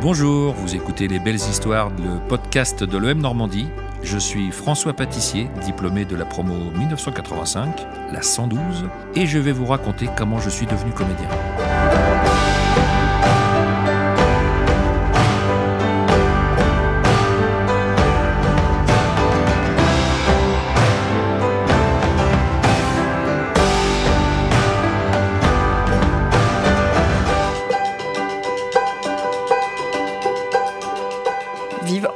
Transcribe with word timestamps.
Bonjour, 0.00 0.54
vous 0.54 0.76
écoutez 0.76 1.08
Les 1.08 1.18
Belles 1.18 1.34
Histoires, 1.34 1.90
le 1.90 2.20
podcast 2.28 2.84
de 2.84 2.98
l'EM 2.98 3.18
Normandie. 3.18 3.66
Je 4.04 4.16
suis 4.16 4.52
François 4.52 4.92
Pâtissier, 4.92 5.50
diplômé 5.64 6.04
de 6.04 6.14
la 6.14 6.24
promo 6.24 6.70
1985, 6.78 7.84
la 8.12 8.22
112, 8.22 8.88
et 9.16 9.26
je 9.26 9.38
vais 9.40 9.50
vous 9.50 9.66
raconter 9.66 10.08
comment 10.16 10.38
je 10.38 10.50
suis 10.50 10.66
devenu 10.66 10.92
comédien. 10.92 11.28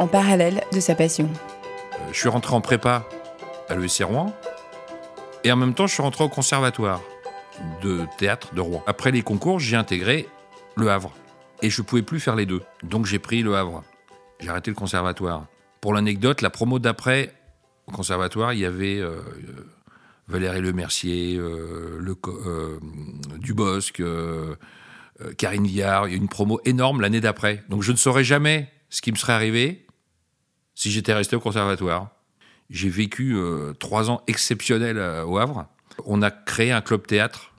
En 0.03 0.09
parallèle 0.09 0.65
de 0.73 0.81
sa 0.81 0.97
passion. 0.97 1.31
Euh, 1.95 2.13
Je 2.13 2.19
suis 2.19 2.29
rentré 2.29 2.55
en 2.55 2.61
prépa 2.61 3.07
à 3.69 3.77
l'ESC 3.77 4.03
Rouen, 4.03 4.35
et 5.45 5.53
en 5.53 5.57
même 5.57 5.75
temps, 5.75 5.87
je 5.87 5.95
suis 5.95 6.03
rentré 6.03 6.25
au 6.25 6.29
conservatoire 6.29 7.01
de 7.83 8.07
théâtre 8.19 8.53
de 8.55 8.61
Rouen. 8.61 8.83
Après 8.89 9.13
les 9.13 9.23
concours, 9.23 9.61
j'ai 9.61 9.77
intégré 9.77 10.29
le 10.77 10.91
Havre, 10.91 11.13
et 11.63 11.71
je 11.71 11.83
pouvais 11.83 12.03
plus 12.03 12.19
faire 12.19 12.35
les 12.35 12.47
deux. 12.47 12.63
Donc 12.83 13.07
j'ai 13.07 13.21
pris 13.21 13.43
le 13.43 13.55
Havre. 13.55 13.85
J'ai 14.41 14.49
arrêté 14.49 14.73
le 14.73 14.75
conservatoire. 14.75 15.47
Pour 15.81 15.95
l'anecdote, 15.95 16.43
la 16.43 16.51
promo 16.51 16.81
d'après 16.81 17.33
au 17.87 17.93
conservatoire, 17.93 18.53
il 18.53 18.59
y 18.59 18.65
avait 18.65 18.99
euh, 18.99 19.21
Valérie 20.27 20.63
Lemercier, 20.63 21.37
euh, 21.37 21.99
le, 22.01 22.17
euh, 22.27 22.79
Dubosc, 23.39 24.01
euh, 24.01 24.57
Karine 25.39 25.67
Viard. 25.67 26.09
Il 26.09 26.13
y 26.13 26.15
a 26.15 26.17
une 26.17 26.29
promo 26.29 26.61
énorme 26.65 27.01
l'année 27.01 27.21
d'après. 27.21 27.63
Donc 27.69 27.83
je 27.83 27.93
ne 27.93 27.97
saurais 27.97 28.25
jamais 28.25 28.69
ce 28.91 29.01
qui 29.01 29.13
me 29.13 29.17
serait 29.17 29.33
arrivé 29.33 29.87
si 30.75 30.91
j'étais 30.91 31.13
resté 31.13 31.37
au 31.37 31.41
conservatoire. 31.41 32.11
J'ai 32.71 32.89
vécu 32.89 33.35
euh, 33.37 33.75
trois 33.75 34.11
ans 34.11 34.23
exceptionnels 34.27 34.99
euh, 34.99 35.25
au 35.25 35.39
Havre. 35.39 35.67
On 36.07 36.23
a 36.23 36.31
créé 36.31 36.73
un 36.73 36.81
club 36.81 37.07
théâtre 37.07 37.53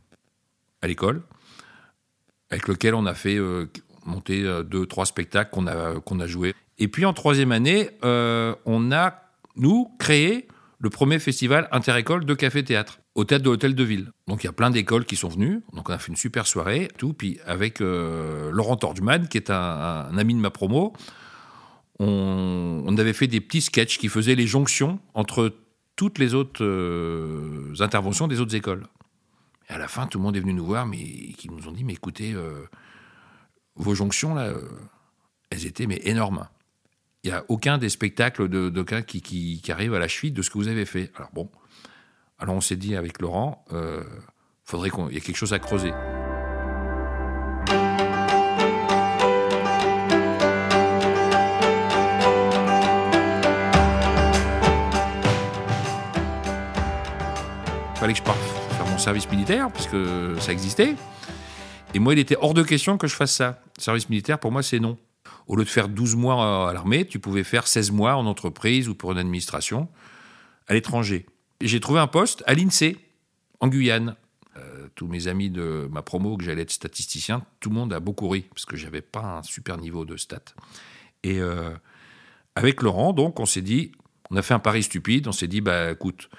à 0.82 0.88
l'école, 0.88 1.22
avec 2.50 2.68
lequel 2.68 2.96
on 2.96 3.06
a 3.06 3.14
fait 3.14 3.38
euh, 3.38 3.68
monter 4.06 4.44
deux, 4.66 4.86
trois 4.86 5.06
spectacles 5.06 5.52
qu'on 5.52 5.68
a, 5.68 6.24
a 6.24 6.28
joués. 6.28 6.56
Et 6.80 6.88
puis 6.88 7.06
en 7.06 7.14
troisième 7.14 7.52
année, 7.52 7.92
on 8.02 8.92
a, 8.92 9.22
nous, 9.56 9.92
créé 10.00 10.48
le 10.80 10.90
premier 10.90 11.20
festival 11.20 11.70
interécole 11.72 12.26
de 12.26 12.34
café-théâtre 12.34 13.00
au 13.16 13.24
théâtre 13.24 13.44
de 13.46 13.50
l'Hôtel 13.50 13.76
de 13.76 13.84
Ville. 13.84 14.12
Donc 14.28 14.44
il 14.44 14.48
y 14.48 14.50
a 14.50 14.54
plein 14.54 14.72
d'écoles 14.72 15.06
qui 15.06 15.16
sont 15.16 15.30
venues. 15.30 15.62
Donc 15.72 15.90
on 15.90 15.94
a 15.94 16.00
fait 16.00 16.10
une 16.10 16.18
super 16.18 16.48
soirée, 16.48 16.90
tout. 16.98 17.14
Puis 17.14 17.40
avec 17.46 17.80
Laurent 17.80 18.76
Tordman, 18.76 19.28
qui 19.30 19.38
est 19.38 19.52
un 19.52 20.18
ami 20.18 20.34
de 20.34 20.40
ma 20.40 20.50
promo, 20.50 20.94
on, 22.04 22.98
avait 22.98 23.14
fait 23.14 23.28
des 23.28 23.42
petits 23.42 23.62
sketchs 23.62 23.98
qui 23.98 24.08
faisaient 24.08 24.36
les 24.36 24.48
jonctions 24.48 25.00
entre 25.14 25.54
toutes 25.96 26.20
les 26.20 26.34
autres 26.34 26.64
euh, 26.64 27.74
interventions 27.80 28.28
des 28.28 28.40
autres 28.40 28.56
écoles. 28.56 28.86
Et 29.70 29.74
à 29.74 29.78
la 29.78 29.88
fin, 29.88 30.08
tout 30.08 30.18
le 30.18 30.24
monde 30.24 30.36
est 30.36 30.40
venu 30.40 30.54
nous 30.54 30.66
voir, 30.66 30.86
mais 30.86 30.98
qui 30.98 31.50
nous 31.50 31.68
ont 31.68 31.72
dit, 31.72 31.84
mais 31.84 31.94
écoutez, 31.94 32.34
euh, 32.34 32.66
vos 33.76 33.96
jonctions, 33.96 34.36
là, 34.36 34.48
euh, 34.48 34.68
elles 35.50 35.66
étaient 35.66 35.88
mais 35.88 36.02
énormes. 36.04 36.48
Il 37.24 37.30
n'y 37.30 37.36
a 37.36 37.46
aucun 37.48 37.78
des 37.78 37.90
spectacles 37.90 38.50
de, 38.50 38.70
de 38.70 38.84
qui, 39.02 39.62
arrive 39.70 39.94
à 39.94 40.00
la 40.00 40.08
cheville 40.08 40.34
de 40.34 40.42
ce 40.42 40.50
que 40.50 40.58
vous 40.58 40.68
avez 40.68 40.86
fait. 40.86 41.12
Alors 41.16 41.30
bon, 41.34 41.50
alors 42.38 42.56
on 42.56 42.62
s'est 42.62 42.76
dit 42.76 42.96
avec 42.96 43.22
Laurent, 43.22 43.64
euh, 43.72 44.04
faudrait 44.66 44.90
qu'on, 44.90 45.08
il 45.08 45.16
y 45.16 45.18
a 45.18 45.22
quelque 45.22 45.38
chose 45.38 45.54
à 45.54 45.60
creuser. 45.60 45.94
Fallait 58.04 58.12
que 58.12 58.20
je 58.20 58.24
parte 58.26 58.40
faire 58.76 58.86
mon 58.88 58.98
service 58.98 59.32
militaire, 59.32 59.72
puisque 59.72 59.96
ça 60.42 60.52
existait. 60.52 60.98
Et 61.94 62.00
moi, 62.00 62.12
il 62.12 62.20
était 62.20 62.36
hors 62.38 62.54
de 62.54 62.62
question 62.62 62.98
que 62.98 63.08
je 63.08 63.16
fasse 63.16 63.34
ça. 63.34 63.64
Service 63.78 64.10
militaire, 64.10 64.40
pour 64.40 64.52
moi, 64.52 64.62
c'est 64.62 64.82
non. 64.82 64.98
Au 65.48 65.56
lieu 65.56 65.64
de 65.64 65.70
faire 65.70 65.88
12 65.88 66.18
mois 66.18 66.70
à 66.70 66.74
l'armée, 66.74 67.08
tu 67.08 67.20
pouvais 67.20 67.46
faire 67.46 67.66
16 67.66 67.92
mois 67.92 68.18
en 68.18 68.26
entreprise 68.26 68.90
ou 68.90 68.94
pour 68.94 69.14
une 69.14 69.20
administration 69.20 69.88
à 70.68 70.74
l'étranger. 70.74 71.26
J'ai 71.62 71.80
trouvé 71.80 72.02
un 72.02 72.08
poste 72.08 72.44
à 72.46 72.56
l'INSEE, 72.56 72.98
en 73.62 73.70
Guyane. 73.70 74.18
Euh, 74.58 74.90
tous 74.96 75.08
mes 75.08 75.30
amis 75.30 75.50
de 75.50 75.88
ma 75.90 76.02
promo, 76.02 76.36
que 76.36 76.44
j'allais 76.44 76.64
être 76.64 76.72
statisticien, 76.72 77.46
tout 77.62 77.70
le 77.70 77.76
monde 77.76 77.94
a 77.94 78.02
beaucoup 78.02 78.28
ri, 78.28 78.42
parce 78.54 78.66
que 78.66 78.76
j'avais 78.76 79.02
pas 79.02 79.38
un 79.38 79.44
super 79.44 79.78
niveau 79.78 80.04
de 80.04 80.18
stats. 80.18 80.40
Et 81.24 81.40
euh, 81.40 81.70
avec 82.58 82.82
Laurent, 82.82 83.14
donc, 83.14 83.40
on 83.40 83.46
s'est 83.46 83.62
dit, 83.62 83.94
on 84.30 84.36
a 84.36 84.42
fait 84.42 84.56
un 84.56 84.60
pari 84.60 84.84
stupide, 84.84 85.30
on 85.30 85.32
s'est 85.32 85.48
dit, 85.48 85.62
bah 85.62 85.92
écoute, 85.92 86.30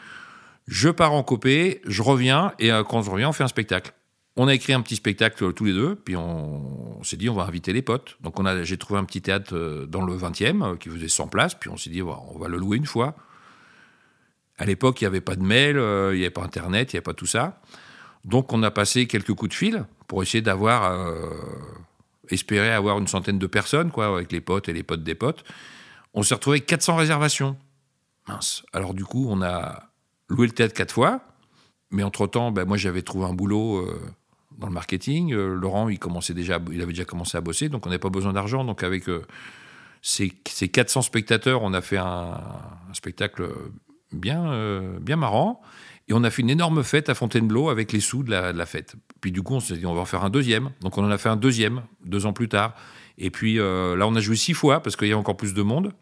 je 0.66 0.88
pars 0.88 1.12
en 1.12 1.22
copé, 1.22 1.80
je 1.86 2.02
reviens, 2.02 2.52
et 2.58 2.72
euh, 2.72 2.84
quand 2.84 3.02
je 3.02 3.10
reviens, 3.10 3.28
on 3.28 3.32
fait 3.32 3.44
un 3.44 3.48
spectacle. 3.48 3.92
On 4.36 4.48
a 4.48 4.54
écrit 4.54 4.72
un 4.72 4.80
petit 4.80 4.96
spectacle 4.96 5.44
euh, 5.44 5.52
tous 5.52 5.64
les 5.64 5.72
deux, 5.72 5.94
puis 5.94 6.16
on, 6.16 7.02
s'est 7.04 7.16
dit, 7.16 7.28
on 7.28 7.34
va 7.34 7.44
inviter 7.44 7.72
les 7.72 7.82
potes. 7.82 8.16
Donc 8.20 8.40
on 8.40 8.46
a, 8.46 8.64
j'ai 8.64 8.76
trouvé 8.76 8.98
un 8.98 9.04
petit 9.04 9.22
théâtre 9.22 9.54
euh, 9.54 9.86
dans 9.86 10.04
le 10.04 10.16
20e 10.16 10.62
euh, 10.62 10.76
qui 10.76 10.88
faisait 10.88 11.08
100 11.08 11.28
places, 11.28 11.54
puis 11.54 11.70
on 11.70 11.76
s'est 11.76 11.90
dit, 11.90 12.02
on 12.02 12.38
va 12.38 12.48
le 12.48 12.56
louer 12.56 12.76
une 12.76 12.86
fois. 12.86 13.14
À 14.58 14.64
l'époque, 14.64 15.00
il 15.00 15.04
n'y 15.04 15.08
avait 15.08 15.20
pas 15.20 15.36
de 15.36 15.42
mail, 15.42 15.76
il 15.76 16.18
n'y 16.18 16.24
avait 16.24 16.30
pas 16.30 16.42
Internet, 16.42 16.92
il 16.92 16.96
n'y 16.96 16.98
avait 16.98 17.04
pas 17.04 17.14
tout 17.14 17.26
ça. 17.26 17.60
Donc 18.24 18.52
on 18.52 18.62
a 18.62 18.70
passé 18.70 19.06
quelques 19.06 19.34
coups 19.34 19.50
de 19.50 19.54
fil 19.54 19.84
pour 20.06 20.22
essayer 20.22 20.42
d'avoir, 20.42 21.12
espérer 22.30 22.72
avoir 22.72 22.98
une 22.98 23.08
centaine 23.08 23.40
de 23.40 23.46
personnes, 23.48 23.90
quoi, 23.90 24.14
avec 24.14 24.30
les 24.30 24.40
potes 24.40 24.68
et 24.68 24.72
les 24.72 24.84
potes 24.84 25.02
des 25.02 25.16
potes. 25.16 25.42
On 26.14 26.22
s'est 26.22 26.36
retrouvé 26.36 26.58
avec 26.58 26.66
400 26.66 26.94
réservations. 26.94 27.56
Mince. 28.28 28.64
Alors 28.72 28.94
du 28.94 29.04
coup, 29.04 29.26
on 29.28 29.42
a 29.42 29.90
loué 30.28 30.46
le 30.46 30.52
théâtre 30.52 30.74
quatre 30.74 30.92
fois. 30.92 31.20
Mais 31.90 32.02
entre-temps, 32.02 32.50
ben, 32.50 32.64
moi, 32.64 32.76
j'avais 32.76 33.02
trouvé 33.02 33.26
un 33.26 33.34
boulot 33.34 33.78
euh, 33.78 34.00
dans 34.58 34.66
le 34.66 34.72
marketing. 34.72 35.32
Euh, 35.32 35.54
Laurent, 35.54 35.88
il, 35.88 35.98
commençait 35.98 36.34
déjà, 36.34 36.58
il 36.72 36.82
avait 36.82 36.92
déjà 36.92 37.04
commencé 37.04 37.36
à 37.36 37.40
bosser, 37.40 37.68
donc 37.68 37.86
on 37.86 37.88
n'avait 37.88 38.00
pas 38.00 38.10
besoin 38.10 38.32
d'argent. 38.32 38.64
Donc 38.64 38.82
avec 38.82 39.08
euh, 39.08 39.22
ces, 40.02 40.32
ces 40.48 40.68
400 40.68 41.02
spectateurs, 41.02 41.62
on 41.62 41.72
a 41.72 41.80
fait 41.80 41.98
un, 41.98 42.40
spectacle 42.92 43.48
bien, 44.12 44.82
bien 45.00 45.16
marrant. 45.16 45.60
Et 46.08 46.12
on 46.12 46.22
a 46.22 46.30
fait 46.30 46.42
une 46.42 46.50
énorme 46.50 46.82
fête 46.82 47.08
à 47.08 47.14
Fontainebleau 47.14 47.70
avec 47.70 47.92
les 47.92 48.00
sous 48.00 48.22
de 48.24 48.30
la, 48.30 48.52
de 48.52 48.58
la 48.58 48.66
fête. 48.66 48.94
Puis 49.20 49.32
du 49.32 49.42
coup, 49.42 49.54
on 49.54 49.60
s'est 49.60 49.76
dit, 49.76 49.86
on 49.86 49.94
va 49.94 50.02
en 50.02 50.04
faire 50.04 50.24
un 50.24 50.30
deuxième. 50.30 50.70
Donc 50.80 50.98
on 50.98 51.04
en 51.04 51.10
a 51.10 51.16
fait 51.16 51.30
un 51.30 51.36
deuxième, 51.36 51.82
deux 52.04 52.26
ans 52.26 52.32
plus 52.32 52.48
tard. 52.48 52.74
Et 53.18 53.30
puis 53.30 53.56
là, 53.56 54.06
on 54.06 54.14
a 54.14 54.20
joué 54.20 54.36
six 54.36 54.52
fois 54.52 54.80
parce 54.80 54.96
qu'il 54.96 55.08
y 55.08 55.12
a 55.12 55.18
encore 55.18 55.36
plus 55.36 55.54
de 55.54 55.62
monde. 55.62 55.92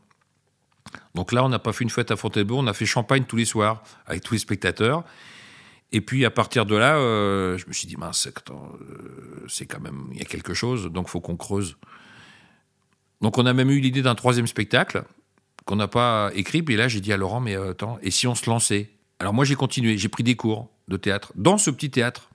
Donc 1.15 1.33
là, 1.33 1.45
on 1.45 1.49
n'a 1.49 1.59
pas 1.59 1.73
fait 1.73 1.85
une 1.85 1.91
fête 1.91 2.11
à 2.11 2.17
Fontainebleau, 2.17 2.59
on 2.59 2.67
a 2.67 2.73
fait 2.73 2.87
champagne 2.87 3.25
tous 3.25 3.37
les 3.37 3.45
soirs 3.45 3.83
avec 4.07 4.23
tous 4.23 4.35
les 4.35 4.41
spectateurs. 4.41 5.05
Et 5.93 6.01
puis 6.01 6.25
à 6.25 6.31
partir 6.31 6.65
de 6.65 6.75
là, 6.75 6.97
euh, 6.97 7.59
je 7.59 7.67
me 7.67 7.73
suis 7.73 7.87
dit, 7.87 7.97
mince, 7.97 8.27
euh, 8.27 9.45
c'est 9.49 9.67
quand 9.67 9.81
même, 9.81 10.09
il 10.13 10.19
y 10.19 10.23
a 10.23 10.25
quelque 10.25 10.55
chose, 10.55 10.87
donc 10.87 11.09
faut 11.09 11.21
qu'on 11.21 11.37
creuse. 11.37 11.77
Donc 13.21 13.39
on 13.39 13.45
a 13.45 13.53
même 13.53 13.71
eu 13.71 13.79
l'idée 13.79 14.03
d'un 14.03 14.15
troisième 14.15 14.47
spectacle 14.47 15.05
qu'on 15.65 15.77
n'a 15.77 15.89
pas 15.89 16.31
écrit. 16.35 16.63
Puis 16.63 16.77
là, 16.77 16.89
j'ai 16.89 17.01
dit 17.01 17.13
à 17.13 17.17
Laurent, 17.17 17.41
mais 17.41 17.57
euh, 17.57 17.71
attends, 17.71 17.99
et 18.03 18.11
si 18.11 18.27
on 18.27 18.35
se 18.35 18.49
lançait? 18.49 18.91
Alors 19.19 19.35
moi, 19.35 19.45
j'ai 19.45 19.55
continué, 19.55 19.99
j'ai 19.99 20.09
pris 20.09 20.25
des 20.25 20.35
cours 20.35 20.71
de 20.89 20.97
théâtre 20.97 21.33
dans 21.37 21.59
ce 21.59 21.71
petit 21.71 21.91
théâtre. 21.91 22.31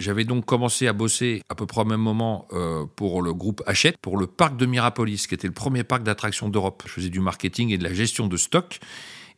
J'avais 0.00 0.24
donc 0.24 0.44
commencé 0.46 0.88
à 0.88 0.92
bosser 0.92 1.42
à 1.48 1.54
peu 1.54 1.66
près 1.66 1.82
au 1.82 1.84
même 1.84 2.00
moment 2.00 2.48
euh, 2.52 2.86
pour 2.96 3.22
le 3.22 3.32
groupe 3.32 3.62
Hachette, 3.66 3.98
pour 3.98 4.16
le 4.16 4.26
parc 4.26 4.56
de 4.56 4.66
Mirapolis, 4.66 5.26
qui 5.28 5.34
était 5.34 5.46
le 5.46 5.52
premier 5.52 5.84
parc 5.84 6.02
d'attractions 6.02 6.48
d'Europe. 6.48 6.82
Je 6.86 6.90
faisais 6.90 7.10
du 7.10 7.20
marketing 7.20 7.70
et 7.70 7.78
de 7.78 7.84
la 7.84 7.92
gestion 7.92 8.26
de 8.26 8.36
stock. 8.36 8.80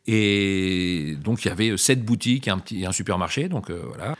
Et 0.07 1.15
donc, 1.21 1.45
il 1.45 1.49
y 1.49 1.51
avait 1.51 1.77
sept 1.77 2.03
boutiques 2.03 2.47
et 2.47 2.51
un, 2.51 2.57
petit, 2.57 2.81
et 2.81 2.85
un 2.85 2.91
supermarché. 2.91 3.49
Donc, 3.49 3.69
euh, 3.69 3.83
voilà. 3.87 4.15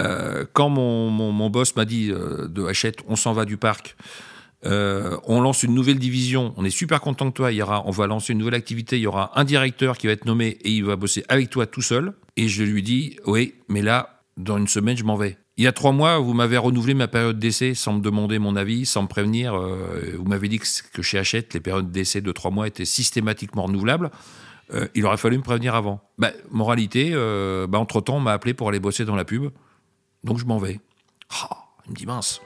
Euh, 0.00 0.44
quand 0.52 0.68
mon, 0.68 1.10
mon, 1.10 1.50
boss 1.50 1.76
m'a 1.76 1.84
dit 1.84 2.10
euh, 2.10 2.48
de 2.48 2.64
Hachette, 2.64 3.00
on 3.08 3.16
s'en 3.16 3.32
va 3.32 3.44
du 3.44 3.56
parc, 3.56 3.96
euh, 4.64 5.16
on 5.24 5.40
lance 5.40 5.62
une 5.62 5.74
nouvelle 5.74 5.98
division, 5.98 6.54
on 6.56 6.64
est 6.64 6.70
super 6.70 7.00
content 7.00 7.30
que 7.30 7.36
toi, 7.36 7.52
il 7.52 7.56
y 7.56 7.62
aura, 7.62 7.82
on 7.86 7.90
va 7.90 8.06
lancer 8.06 8.32
une 8.32 8.38
nouvelle 8.38 8.54
activité, 8.54 8.96
il 8.96 9.02
y 9.02 9.06
aura 9.06 9.38
un 9.38 9.44
directeur 9.44 9.98
qui 9.98 10.06
va 10.06 10.12
être 10.12 10.24
nommé 10.24 10.58
et 10.62 10.70
il 10.70 10.84
va 10.84 10.96
bosser 10.96 11.24
avec 11.28 11.50
toi 11.50 11.66
tout 11.66 11.82
seul. 11.82 12.14
Et 12.36 12.48
je 12.48 12.62
lui 12.62 12.82
dis, 12.82 13.16
oui, 13.26 13.54
mais 13.68 13.82
là, 13.82 14.22
dans 14.36 14.56
une 14.56 14.68
semaine, 14.68 14.96
je 14.96 15.04
m'en 15.04 15.16
vais. 15.16 15.36
Il 15.58 15.64
y 15.64 15.66
a 15.66 15.72
trois 15.72 15.92
mois, 15.92 16.18
vous 16.18 16.32
m'avez 16.32 16.56
renouvelé 16.56 16.94
ma 16.94 17.08
période 17.08 17.38
d'essai 17.38 17.74
sans 17.74 17.94
me 17.94 18.00
demander 18.00 18.38
mon 18.38 18.56
avis, 18.56 18.86
sans 18.86 19.02
me 19.02 19.08
prévenir. 19.08 19.54
Euh, 19.54 20.14
vous 20.16 20.24
m'avez 20.24 20.48
dit 20.48 20.58
que, 20.58 21.02
chez 21.02 21.18
Hachette, 21.18 21.52
les 21.52 21.60
périodes 21.60 21.90
d'essai 21.90 22.22
de 22.22 22.32
trois 22.32 22.50
mois 22.50 22.66
étaient 22.66 22.86
systématiquement 22.86 23.64
renouvelables. 23.64 24.10
Euh, 24.72 24.88
il 24.94 25.04
aurait 25.04 25.18
fallu 25.18 25.36
me 25.36 25.42
prévenir 25.42 25.74
avant. 25.74 26.00
Bah, 26.16 26.30
moralité, 26.50 27.10
euh, 27.12 27.66
bah, 27.66 27.78
entre-temps, 27.78 28.16
on 28.16 28.20
m'a 28.20 28.32
appelé 28.32 28.54
pour 28.54 28.70
aller 28.70 28.80
bosser 28.80 29.04
dans 29.04 29.16
la 29.16 29.26
pub. 29.26 29.50
Donc 30.24 30.38
je 30.38 30.46
m'en 30.46 30.58
vais. 30.58 30.80
Ah, 31.30 31.66
il 31.86 31.90
me 31.90 31.96
dit 31.96 32.06
mince. 32.06 32.40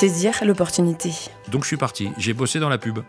Saisir 0.00 0.32
l'opportunité. 0.46 1.12
Donc 1.48 1.64
je 1.64 1.66
suis 1.66 1.76
parti. 1.76 2.08
J'ai 2.16 2.32
bossé 2.32 2.58
dans 2.58 2.70
la 2.70 2.78
pub. 2.78 3.00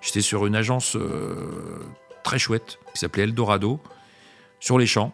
J'étais 0.00 0.22
sur 0.22 0.46
une 0.46 0.56
agence 0.56 0.96
euh, 0.96 1.84
très 2.22 2.38
chouette 2.38 2.78
qui 2.94 3.00
s'appelait 3.00 3.24
Eldorado, 3.24 3.78
sur 4.58 4.78
les 4.78 4.86
champs, 4.86 5.12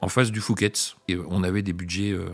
en 0.00 0.06
face 0.06 0.30
du 0.30 0.38
Fouquet's. 0.38 0.94
Et 1.08 1.18
on 1.28 1.42
avait 1.42 1.62
des 1.62 1.72
budgets 1.72 2.12
euh, 2.12 2.30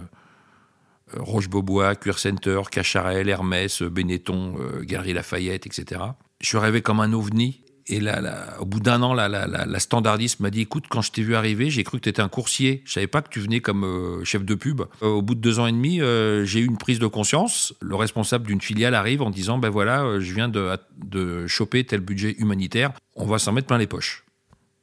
euh, 1.15 1.21
Roche-Beaubois, 1.21 1.95
Cuir 1.97 2.19
Center, 2.19 2.61
Cacharel, 2.71 3.31
Hermès, 3.31 3.81
Benetton, 3.81 4.57
euh, 4.61 4.83
Galerie 4.83 5.15
Lafayette, 5.15 5.67
etc. 5.67 6.03
Je 6.43 6.59
rêvé 6.59 6.83
comme 6.83 7.01
un 7.01 7.15
ovni. 7.15 7.63
Et 7.89 8.01
là, 8.01 8.57
au 8.59 8.65
bout 8.65 8.81
d'un 8.81 9.01
an, 9.03 9.15
la, 9.15 9.29
la, 9.29 9.79
standardiste 9.79 10.41
m'a 10.41 10.51
dit 10.51 10.63
Écoute, 10.63 10.87
quand 10.89 11.03
je 11.03 11.13
t'ai 11.13 11.23
vu 11.23 11.37
arriver, 11.37 11.71
j'ai 11.71 11.85
cru 11.85 11.99
que 11.99 12.03
tu 12.03 12.09
étais 12.09 12.23
un 12.23 12.29
coursier. 12.29 12.83
Je 12.85 12.93
savais 12.93 13.07
pas 13.07 13.23
que 13.23 13.29
tu 13.29 13.39
venais 13.39 13.61
comme 13.61 13.85
euh, 13.85 14.25
chef 14.25 14.45
de 14.45 14.55
pub. 14.57 14.83
Euh, 15.03 15.07
au 15.07 15.23
bout 15.23 15.37
de 15.37 15.41
deux 15.41 15.61
ans 15.61 15.69
et 15.69 15.73
demi, 15.73 16.01
euh, 16.01 16.45
j'ai 16.45 16.61
eu 16.61 16.67
une 16.67 16.79
prise 16.79 16.99
de 16.99 17.07
conscience. 17.07 17.75
Le 17.81 17.95
responsable 17.95 18.49
d'une 18.49 18.61
filiale 18.61 18.95
arrive 18.95 19.23
en 19.23 19.31
disant 19.31 19.59
Ben 19.59 19.71
voilà, 19.71 20.19
je 20.19 20.35
viens 20.35 20.49
de, 20.49 21.47
choper 21.47 21.85
tel 21.85 22.01
budget 22.01 22.35
humanitaire. 22.39 22.93
On 23.15 23.25
va 23.25 23.39
s'en 23.39 23.53
mettre 23.53 23.69
plein 23.69 23.79
les 23.79 23.87
poches. 23.87 24.25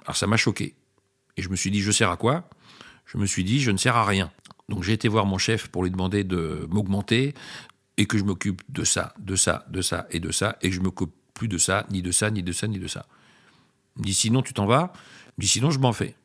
Alors 0.05 0.15
ça 0.15 0.25
m'a 0.25 0.37
choqué. 0.37 0.75
Et 1.35 1.41
je 1.41 1.49
me 1.49 1.57
suis 1.57 1.71
dit 1.71 1.81
Je 1.81 1.91
sers 1.91 2.09
à 2.09 2.15
quoi? 2.15 2.47
Je 3.05 3.17
me 3.17 3.25
suis 3.25 3.43
dit 3.43 3.59
Je 3.59 3.71
ne 3.71 3.77
sers 3.77 3.97
à 3.97 4.05
rien. 4.05 4.31
Donc 4.69 4.83
j'ai 4.83 4.93
été 4.93 5.09
voir 5.09 5.25
mon 5.25 5.37
chef 5.37 5.67
pour 5.67 5.83
lui 5.83 5.91
demander 5.91 6.23
de 6.23 6.65
m'augmenter 6.69 7.33
et 7.97 8.05
que 8.05 8.17
je 8.17 8.23
m'occupe 8.23 8.61
de 8.69 8.85
ça, 8.85 9.13
de 9.19 9.35
ça, 9.35 9.65
de 9.69 9.81
ça 9.81 10.07
et 10.09 10.21
de 10.21 10.31
ça, 10.31 10.57
et 10.61 10.71
je 10.71 10.79
m'occupe 10.79 11.11
plus 11.33 11.47
de 11.47 11.57
ça, 11.57 11.85
ni 11.89 12.01
de 12.01 12.11
ça, 12.11 12.29
ni 12.31 12.43
de 12.43 12.51
ça, 12.51 12.67
ni 12.67 12.79
de 12.79 12.87
ça. 12.87 13.05
Il 13.95 14.01
me 14.01 14.05
dit 14.05 14.13
sinon 14.13 14.41
tu 14.41 14.53
t'en 14.53 14.65
vas, 14.65 14.93
il 14.93 15.31
me 15.37 15.41
dit 15.41 15.47
sinon 15.47 15.71
je 15.71 15.79
m'en 15.79 15.93
fais. 15.93 16.15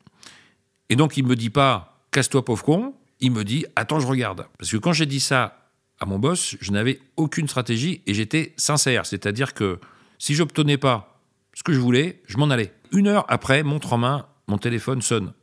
Et 0.89 0.95
donc 0.95 1.17
il 1.17 1.25
me 1.25 1.35
dit 1.35 1.49
pas 1.49 1.99
casse-toi 2.11 2.43
pauvre 2.43 2.63
con, 2.63 2.93
il 3.19 3.31
me 3.31 3.43
dit 3.43 3.65
attends 3.75 3.99
je 3.99 4.07
regarde. 4.07 4.47
Parce 4.57 4.71
que 4.71 4.77
quand 4.77 4.93
j'ai 4.93 5.05
dit 5.05 5.19
ça 5.19 5.69
à 5.99 6.05
mon 6.05 6.17
boss, 6.17 6.55
je 6.61 6.71
n'avais 6.71 6.99
aucune 7.17 7.47
stratégie 7.47 8.01
et 8.07 8.13
j'étais 8.13 8.53
sincère. 8.57 9.05
C'est-à-dire 9.05 9.53
que 9.53 9.79
si 10.17 10.33
j'obtenais 10.33 10.77
pas 10.77 11.19
ce 11.53 11.63
que 11.63 11.73
je 11.73 11.79
voulais, 11.79 12.21
je 12.27 12.37
m'en 12.37 12.49
allais. 12.49 12.73
Une 12.91 13.07
heure 13.07 13.25
après, 13.27 13.63
montre 13.63 13.93
en 13.93 13.97
main, 13.97 14.25
mon 14.47 14.57
téléphone 14.57 15.01
sonne. 15.01 15.33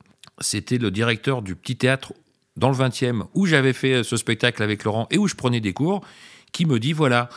C'était 0.41 0.79
le 0.79 0.91
directeur 0.91 1.43
du 1.43 1.55
petit 1.55 1.77
théâtre 1.77 2.13
dans 2.57 2.71
le 2.71 2.77
20e 2.77 3.27
où 3.35 3.47
j'avais 3.47 3.73
fait 3.73 4.03
ce 4.03 4.17
spectacle 4.17 4.63
avec 4.63 4.85
Laurent 4.85 5.07
et 5.11 5.19
où 5.19 5.29
je 5.29 5.35
prenais 5.35 5.61
des 5.61 5.73
cours, 5.73 6.03
qui 6.53 6.65
me 6.65 6.79
dit 6.79 6.93
voilà, 6.93 7.29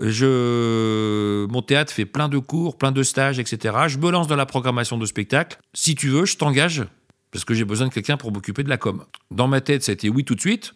je, 0.00 1.46
mon 1.46 1.62
théâtre 1.62 1.92
fait 1.92 2.06
plein 2.06 2.28
de 2.28 2.38
cours, 2.38 2.78
plein 2.78 2.90
de 2.90 3.02
stages, 3.02 3.38
etc. 3.38 3.76
Je 3.88 3.98
me 3.98 4.10
lance 4.10 4.26
dans 4.26 4.36
la 4.36 4.46
programmation 4.46 4.96
de 4.96 5.04
spectacles. 5.04 5.58
Si 5.74 5.94
tu 5.94 6.08
veux, 6.08 6.24
je 6.24 6.36
t'engage 6.36 6.84
parce 7.30 7.44
que 7.44 7.54
j'ai 7.54 7.64
besoin 7.64 7.88
de 7.88 7.92
quelqu'un 7.92 8.16
pour 8.16 8.32
m'occuper 8.32 8.62
de 8.62 8.68
la 8.68 8.78
com. 8.78 9.04
Dans 9.30 9.46
ma 9.46 9.60
tête, 9.60 9.82
ça 9.82 9.92
a 9.92 9.92
été 9.92 10.08
oui 10.08 10.24
tout 10.24 10.34
de 10.34 10.40
suite. 10.40 10.74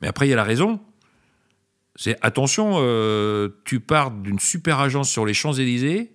Mais 0.00 0.08
après, 0.08 0.26
il 0.26 0.30
y 0.30 0.32
a 0.32 0.36
la 0.36 0.44
raison. 0.44 0.80
C'est 1.96 2.18
attention, 2.20 2.74
euh, 2.76 3.48
tu 3.64 3.80
pars 3.80 4.10
d'une 4.10 4.38
super 4.38 4.80
agence 4.80 5.08
sur 5.08 5.24
les 5.24 5.32
Champs-Élysées 5.32 6.12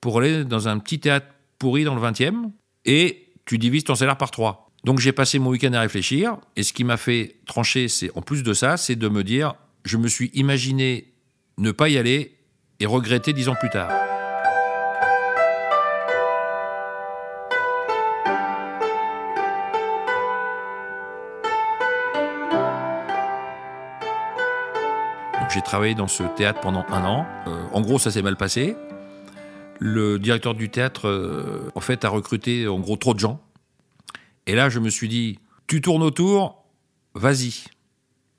pour 0.00 0.18
aller 0.18 0.44
dans 0.44 0.66
un 0.66 0.78
petit 0.80 0.98
théâtre 0.98 1.26
pourri 1.58 1.84
dans 1.84 1.94
le 1.94 2.00
20e 2.00 2.50
et 2.84 3.28
tu 3.44 3.56
divises 3.58 3.84
ton 3.84 3.94
salaire 3.94 4.18
par 4.18 4.32
trois. 4.32 4.70
Donc 4.84 4.98
j'ai 4.98 5.12
passé 5.12 5.38
mon 5.38 5.50
week-end 5.50 5.72
à 5.74 5.80
réfléchir 5.80 6.38
et 6.56 6.64
ce 6.64 6.72
qui 6.72 6.82
m'a 6.82 6.96
fait 6.96 7.36
trancher, 7.46 7.86
c'est 7.88 8.10
en 8.16 8.22
plus 8.22 8.42
de 8.42 8.52
ça, 8.52 8.76
c'est 8.76 8.96
de 8.96 9.08
me 9.08 9.22
dire 9.22 9.54
je 9.88 9.96
me 9.96 10.06
suis 10.06 10.30
imaginé 10.34 11.14
ne 11.56 11.72
pas 11.72 11.88
y 11.88 11.96
aller 11.96 12.36
et 12.78 12.86
regretter 12.86 13.32
dix 13.32 13.48
ans 13.48 13.54
plus 13.58 13.70
tard. 13.70 13.90
J'ai 25.50 25.62
travaillé 25.62 25.94
dans 25.94 26.06
ce 26.06 26.22
théâtre 26.36 26.60
pendant 26.60 26.84
un 26.90 27.04
an. 27.04 27.26
Euh, 27.46 27.64
en 27.72 27.80
gros, 27.80 27.98
ça 27.98 28.10
s'est 28.10 28.20
mal 28.20 28.36
passé. 28.36 28.76
Le 29.78 30.18
directeur 30.18 30.54
du 30.54 30.68
théâtre, 30.68 31.08
euh, 31.08 31.72
en 31.74 31.80
fait, 31.80 32.04
a 32.04 32.10
recruté 32.10 32.68
en 32.68 32.78
gros 32.78 32.96
trop 32.96 33.14
de 33.14 33.18
gens. 33.18 33.40
Et 34.46 34.54
là, 34.54 34.68
je 34.68 34.78
me 34.78 34.90
suis 34.90 35.08
dit, 35.08 35.38
tu 35.66 35.80
tournes 35.80 36.02
autour, 36.02 36.64
vas-y. 37.14 37.64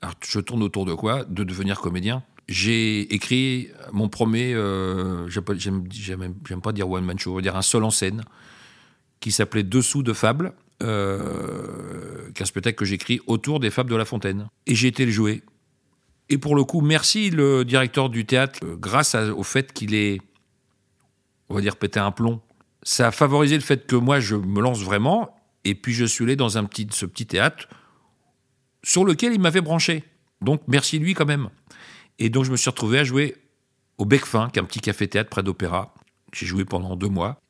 Alors, 0.02 0.14
je 0.26 0.40
tourne 0.40 0.62
autour 0.62 0.86
de 0.86 0.94
quoi? 0.94 1.24
De 1.24 1.44
devenir 1.44 1.80
comédien. 1.80 2.22
J'ai 2.48 3.02
écrit 3.14 3.68
mon 3.92 4.08
premier, 4.08 4.54
euh, 4.54 5.28
j'aime 5.28 5.40
pas 6.62 6.72
dire 6.72 6.90
one 6.90 7.04
man 7.04 7.18
show, 7.18 7.32
on 7.32 7.36
va 7.36 7.42
dire 7.42 7.54
un 7.54 7.62
seul 7.62 7.84
en 7.84 7.90
scène, 7.90 8.24
qui 9.20 9.30
s'appelait 9.30 9.62
Dessous 9.62 10.02
de 10.02 10.12
Fables, 10.12 10.52
euh, 10.82 12.30
qu'un 12.32 12.44
spectacle 12.44 12.76
que 12.76 12.84
j'écris 12.84 13.20
autour 13.26 13.60
des 13.60 13.70
Fables 13.70 13.90
de 13.90 13.96
La 13.96 14.04
Fontaine. 14.04 14.48
Et 14.66 14.74
j'ai 14.74 14.88
été 14.88 15.04
le 15.04 15.12
jouer. 15.12 15.42
Et 16.28 16.38
pour 16.38 16.56
le 16.56 16.64
coup, 16.64 16.80
merci 16.80 17.30
le 17.30 17.64
directeur 17.64 18.08
du 18.08 18.24
théâtre, 18.24 18.58
euh, 18.64 18.76
grâce 18.76 19.14
au 19.14 19.42
fait 19.44 19.72
qu'il 19.72 19.94
est, 19.94 20.20
on 21.50 21.54
va 21.54 21.60
dire, 21.60 21.76
pété 21.76 22.00
un 22.00 22.10
plomb. 22.10 22.40
Ça 22.82 23.08
a 23.08 23.10
favorisé 23.12 23.54
le 23.54 23.62
fait 23.62 23.86
que 23.86 23.94
moi, 23.94 24.18
je 24.18 24.34
me 24.34 24.60
lance 24.60 24.82
vraiment, 24.82 25.36
et 25.64 25.76
puis 25.76 25.92
je 25.92 26.04
suis 26.04 26.24
allé 26.24 26.34
dans 26.34 26.58
un 26.58 26.64
petit, 26.64 26.88
ce 26.90 27.06
petit 27.06 27.26
théâtre 27.26 27.68
sur 28.82 29.04
lequel 29.04 29.32
il 29.32 29.40
m'avait 29.40 29.60
branché. 29.60 30.04
Donc 30.40 30.62
merci 30.66 30.98
lui 30.98 31.14
quand 31.14 31.26
même. 31.26 31.48
Et 32.18 32.28
donc 32.30 32.44
je 32.44 32.50
me 32.50 32.56
suis 32.56 32.70
retrouvé 32.70 32.98
à 32.98 33.04
jouer 33.04 33.36
au 33.98 34.04
Bec 34.04 34.24
Fin, 34.24 34.48
qui 34.50 34.58
est 34.58 34.62
un 34.62 34.64
petit 34.64 34.80
café-théâtre 34.80 35.30
près 35.30 35.42
d'Opéra. 35.42 35.94
J'ai 36.32 36.46
joué 36.46 36.64
pendant 36.64 36.96
deux 36.96 37.08
mois. 37.08 37.40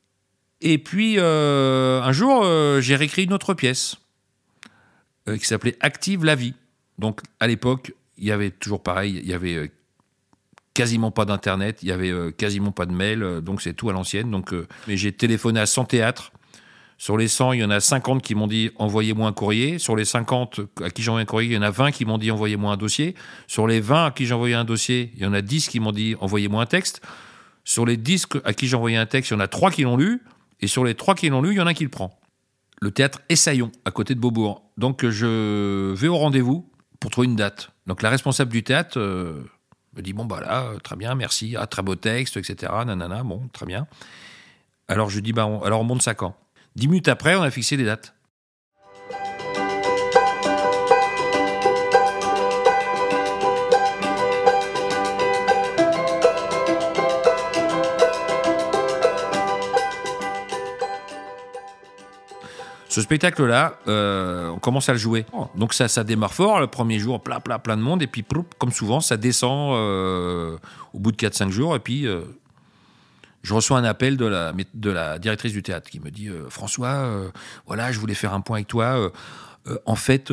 Et 0.60 0.78
puis 0.78 1.14
euh, 1.18 2.02
un 2.02 2.12
jour, 2.12 2.42
euh, 2.44 2.80
j'ai 2.80 2.96
réécrit 2.96 3.24
une 3.24 3.32
autre 3.32 3.54
pièce 3.54 3.96
euh, 5.28 5.36
qui 5.36 5.46
s'appelait 5.46 5.76
Active 5.80 6.24
la 6.24 6.34
vie. 6.34 6.54
Donc 6.98 7.20
à 7.38 7.46
l'époque, 7.46 7.94
il 8.18 8.24
y 8.24 8.32
avait 8.32 8.50
toujours 8.50 8.82
pareil, 8.82 9.20
il 9.22 9.28
y 9.28 9.32
avait 9.32 9.72
quasiment 10.74 11.10
pas 11.10 11.24
d'internet, 11.24 11.78
il 11.82 11.88
y 11.88 11.92
avait 11.92 12.12
quasiment 12.32 12.72
pas 12.72 12.86
de 12.86 12.92
mail, 12.92 13.40
donc 13.42 13.62
c'est 13.62 13.72
tout 13.72 13.88
à 13.88 13.92
l'ancienne. 13.92 14.30
Donc 14.30 14.52
mais 14.86 14.96
j'ai 14.96 15.12
téléphoné 15.12 15.60
à 15.60 15.66
100 15.66 15.86
théâtres 15.86 16.32
sur 17.00 17.16
les 17.16 17.28
100, 17.28 17.54
il 17.54 17.60
y 17.60 17.64
en 17.64 17.70
a 17.70 17.80
50 17.80 18.20
qui 18.20 18.34
m'ont 18.34 18.46
dit 18.46 18.72
envoyez-moi 18.76 19.26
un 19.26 19.32
courrier. 19.32 19.78
Sur 19.78 19.96
les 19.96 20.04
50 20.04 20.60
à 20.84 20.90
qui 20.90 21.02
j'ai 21.02 21.08
envoyé 21.08 21.22
un 21.22 21.26
courrier, 21.26 21.48
il 21.48 21.54
y 21.54 21.56
en 21.56 21.62
a 21.62 21.70
20 21.70 21.92
qui 21.92 22.04
m'ont 22.04 22.18
dit 22.18 22.30
envoyez-moi 22.30 22.74
un 22.74 22.76
dossier. 22.76 23.14
Sur 23.46 23.66
les 23.66 23.80
20 23.80 24.04
à 24.04 24.10
qui 24.10 24.26
j'ai 24.26 24.34
un 24.34 24.64
dossier, 24.66 25.10
il 25.16 25.22
y 25.22 25.24
en 25.24 25.32
a 25.32 25.40
10 25.40 25.68
qui 25.68 25.80
m'ont 25.80 25.92
dit 25.92 26.14
envoyez-moi 26.20 26.62
un 26.62 26.66
texte. 26.66 27.00
Sur 27.64 27.86
les 27.86 27.96
10 27.96 28.26
à 28.44 28.52
qui 28.52 28.68
j'ai 28.68 28.76
un 28.76 29.06
texte, 29.06 29.30
il 29.30 29.32
y 29.32 29.36
en 29.38 29.40
a 29.40 29.48
3 29.48 29.70
qui 29.70 29.84
l'ont 29.84 29.96
lu. 29.96 30.20
Et 30.60 30.66
sur 30.66 30.84
les 30.84 30.94
3 30.94 31.14
qui 31.14 31.30
l'ont 31.30 31.40
lu, 31.40 31.52
il 31.52 31.56
y 31.56 31.60
en 31.62 31.66
a 31.66 31.70
un 31.70 31.72
qui 31.72 31.84
le 31.84 31.88
prend. 31.88 32.20
Le 32.82 32.90
théâtre 32.90 33.22
Essaillon, 33.30 33.72
à 33.86 33.92
côté 33.92 34.14
de 34.14 34.20
Beaubourg. 34.20 34.62
Donc 34.76 35.08
je 35.08 35.94
vais 35.94 36.08
au 36.08 36.18
rendez-vous 36.18 36.70
pour 37.00 37.10
trouver 37.10 37.28
une 37.28 37.36
date. 37.36 37.70
Donc 37.86 38.02
la 38.02 38.10
responsable 38.10 38.52
du 38.52 38.62
théâtre 38.62 38.98
euh, 39.00 39.42
me 39.96 40.02
dit 40.02 40.12
bon 40.12 40.26
bah 40.26 40.40
là, 40.42 40.74
très 40.84 40.96
bien, 40.96 41.14
merci, 41.14 41.56
ah, 41.58 41.66
très 41.66 41.80
beau 41.80 41.94
texte, 41.94 42.36
etc. 42.36 42.70
Nanana, 42.84 43.22
bon, 43.22 43.48
très 43.54 43.64
bien. 43.64 43.86
Alors 44.86 45.08
je 45.08 45.20
dis 45.20 45.32
bah 45.32 45.48
alors 45.64 45.80
on 45.80 45.84
monte 45.84 46.02
ça 46.02 46.12
quand 46.12 46.36
Dix 46.76 46.88
minutes 46.88 47.08
après, 47.08 47.36
on 47.36 47.42
a 47.42 47.50
fixé 47.50 47.76
les 47.76 47.84
dates. 47.84 48.14
Ce 62.90 63.00
spectacle-là, 63.02 63.78
euh, 63.86 64.48
on 64.48 64.58
commence 64.58 64.88
à 64.88 64.92
le 64.92 64.98
jouer. 64.98 65.24
Donc 65.54 65.74
ça, 65.74 65.86
ça 65.86 66.02
démarre 66.02 66.34
fort. 66.34 66.58
Le 66.58 66.66
premier 66.66 66.98
jour, 66.98 67.20
plein, 67.20 67.38
plein, 67.38 67.60
plein 67.60 67.76
de 67.76 67.82
monde. 67.82 68.02
Et 68.02 68.08
puis, 68.08 68.24
comme 68.58 68.72
souvent, 68.72 69.00
ça 69.00 69.16
descend 69.16 69.74
euh, 69.76 70.56
au 70.92 70.98
bout 70.98 71.12
de 71.12 71.16
4-5 71.16 71.50
jours. 71.50 71.76
Et 71.76 71.78
puis, 71.78 72.08
euh, 72.08 72.22
je 73.42 73.54
reçois 73.54 73.78
un 73.78 73.84
appel 73.84 74.16
de 74.16 74.26
la, 74.26 75.18
directrice 75.18 75.52
du 75.52 75.62
théâtre 75.62 75.88
qui 75.90 76.00
me 76.00 76.10
dit 76.10 76.28
euh, 76.28 76.50
François, 76.50 76.88
euh, 76.88 77.30
voilà, 77.66 77.92
je 77.92 77.98
voulais 77.98 78.14
faire 78.14 78.34
un 78.34 78.40
point 78.40 78.56
avec 78.58 78.66
toi. 78.68 79.10
Euh, 79.66 79.78
en 79.86 79.94
fait, 79.94 80.32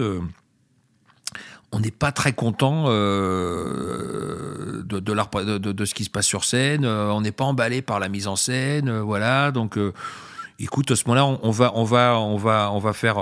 on 1.71 1.79
n'est 1.79 1.91
pas 1.91 2.11
très 2.11 2.33
content 2.33 2.89
de, 2.89 2.91
ce 5.85 5.93
qui 5.93 6.03
se 6.03 6.09
passe 6.09 6.25
sur 6.25 6.43
scène. 6.43 6.85
On 6.85 7.21
n'est 7.21 7.31
pas 7.31 7.45
emballé 7.45 7.81
par 7.81 7.99
la 7.99 8.09
mise 8.09 8.27
en 8.27 8.35
scène. 8.35 8.99
voilà, 8.99 9.51
donc. 9.51 9.79
Écoute, 10.59 10.89
à 10.89 10.95
ce 10.95 11.03
moment-là, 11.05 11.23
on, 11.43 11.51
va, 11.51 11.71
on 11.75 11.83
va, 11.83 12.19
on 12.19 12.35
va, 12.35 12.71
on 12.73 12.79
va 12.79 12.91
faire, 12.91 13.17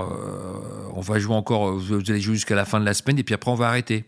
on 0.94 1.02
va 1.02 1.18
jouer 1.18 1.34
encore. 1.34 1.72
Vous 1.72 2.00
allez 2.08 2.20
jouer 2.20 2.36
jusqu'à 2.36 2.54
la 2.54 2.64
fin 2.64 2.80
de 2.80 2.86
la 2.86 2.94
semaine 2.94 3.18
et 3.18 3.24
puis 3.24 3.34
après 3.34 3.50
on 3.50 3.56
va 3.56 3.68
arrêter. 3.68 4.06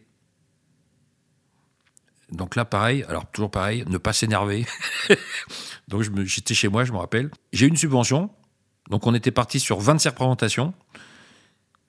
Donc 2.32 2.56
là, 2.56 2.64
pareil. 2.64 3.04
Alors 3.08 3.26
toujours 3.30 3.50
pareil, 3.50 3.84
ne 3.88 3.98
pas 3.98 4.12
s'énerver. 4.12 4.66
donc 5.88 6.02
j'étais 6.24 6.54
chez 6.54 6.68
moi, 6.68 6.84
je 6.84 6.92
me 6.92 6.98
rappelle. 6.98 7.30
J'ai 7.52 7.66
une 7.66 7.76
subvention. 7.76 8.30
Donc 8.90 9.06
on 9.06 9.14
était 9.14 9.30
parti 9.30 9.60
sur 9.60 9.78
25 9.80 10.10
représentations. 10.10 10.74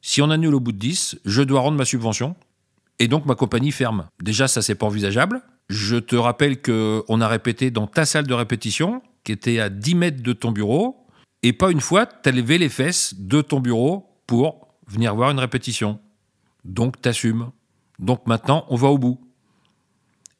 Si 0.01 0.21
on 0.21 0.29
annule 0.29 0.55
au 0.55 0.59
bout 0.59 0.71
de 0.71 0.77
10, 0.77 1.19
je 1.25 1.41
dois 1.41 1.61
rendre 1.61 1.77
ma 1.77 1.85
subvention. 1.85 2.35
Et 2.99 3.07
donc 3.07 3.25
ma 3.25 3.35
compagnie 3.35 3.71
ferme. 3.71 4.07
Déjà, 4.21 4.47
ça 4.47 4.61
c'est 4.61 4.75
pas 4.75 4.85
envisageable. 4.85 5.41
Je 5.69 5.97
te 5.97 6.15
rappelle 6.15 6.61
que 6.61 7.03
on 7.07 7.21
a 7.21 7.27
répété 7.27 7.71
dans 7.71 7.87
ta 7.87 8.05
salle 8.05 8.27
de 8.27 8.33
répétition, 8.33 9.01
qui 9.23 9.31
était 9.31 9.59
à 9.59 9.69
10 9.69 9.95
mètres 9.95 10.23
de 10.23 10.33
ton 10.33 10.51
bureau, 10.51 11.05
et 11.43 11.53
pas 11.53 11.71
une 11.71 11.79
fois, 11.79 12.05
tu 12.05 12.27
as 12.27 12.31
levé 12.31 12.57
les 12.57 12.69
fesses 12.69 13.13
de 13.17 13.41
ton 13.41 13.59
bureau 13.59 14.09
pour 14.27 14.67
venir 14.87 15.15
voir 15.15 15.31
une 15.31 15.39
répétition. 15.39 15.99
Donc 16.65 16.99
t'assumes. 16.99 17.51
Donc 17.99 18.27
maintenant, 18.27 18.65
on 18.69 18.75
va 18.75 18.89
au 18.89 18.97
bout. 18.97 19.21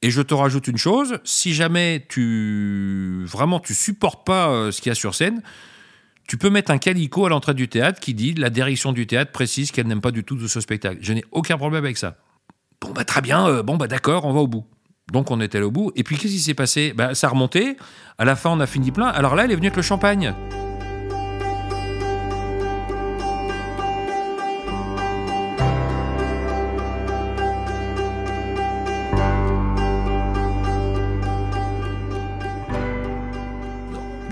Et 0.01 0.11
je 0.11 0.21
te 0.21 0.33
rajoute 0.33 0.67
une 0.67 0.77
chose, 0.77 1.19
si 1.25 1.53
jamais 1.53 2.05
tu 2.07 3.23
vraiment 3.25 3.59
tu 3.59 3.73
supportes 3.73 4.25
pas 4.25 4.49
euh, 4.49 4.71
ce 4.71 4.81
qu'il 4.81 4.89
y 4.89 4.93
a 4.93 4.95
sur 4.95 5.13
scène, 5.13 5.41
tu 6.27 6.37
peux 6.37 6.49
mettre 6.49 6.71
un 6.71 6.77
calico 6.77 7.25
à 7.25 7.29
l'entrée 7.29 7.53
du 7.53 7.67
théâtre 7.67 7.99
qui 7.99 8.13
dit 8.13 8.33
la 8.33 8.49
direction 8.49 8.93
du 8.93 9.07
théâtre 9.07 9.31
précise 9.31 9.71
qu'elle 9.71 9.87
n'aime 9.87 9.99
pas 9.99 10.11
du 10.11 10.23
tout 10.23 10.39
ce 10.47 10.61
spectacle. 10.61 10.99
Je 11.01 11.11
n'ai 11.11 11.25
aucun 11.31 11.57
problème 11.57 11.83
avec 11.83 11.97
ça. 11.97 12.15
Bon 12.79 12.91
bah 12.91 13.03
très 13.03 13.21
bien, 13.21 13.45
euh, 13.47 13.63
bon 13.63 13.75
bah 13.75 13.87
d'accord, 13.87 14.23
on 14.23 14.31
va 14.31 14.39
au 14.39 14.47
bout. 14.47 14.65
Donc 15.11 15.31
on 15.31 15.41
est 15.41 15.53
allé 15.55 15.65
au 15.65 15.71
bout. 15.71 15.91
Et 15.95 16.03
puis 16.03 16.17
qu'est-ce 16.17 16.33
qui 16.33 16.39
s'est 16.39 16.53
passé? 16.53 16.93
Bah, 16.95 17.13
Ça 17.13 17.27
a 17.27 17.29
remonté. 17.31 17.75
À 18.17 18.25
la 18.25 18.35
fin, 18.35 18.51
on 18.51 18.59
a 18.59 18.67
fini 18.67 18.91
plein. 18.91 19.07
Alors 19.07 19.35
là, 19.35 19.45
elle 19.45 19.51
est 19.51 19.55
venue 19.55 19.67
avec 19.67 19.77
le 19.77 19.81
champagne. 19.81 20.33